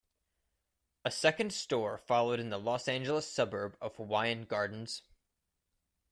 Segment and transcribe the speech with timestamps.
[1.05, 5.03] A second store followed in the Los Angeles suburb of Hawaiian Gardens.